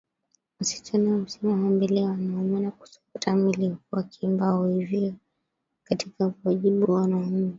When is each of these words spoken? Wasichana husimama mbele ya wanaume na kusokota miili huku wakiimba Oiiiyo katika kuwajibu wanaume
Wasichana 0.59 1.15
husimama 1.15 1.69
mbele 1.69 1.99
ya 2.01 2.09
wanaume 2.09 2.59
na 2.59 2.71
kusokota 2.71 3.35
miili 3.35 3.69
huku 3.69 3.95
wakiimba 3.95 4.53
Oiiiyo 4.55 5.13
katika 5.83 6.29
kuwajibu 6.29 6.91
wanaume 6.91 7.49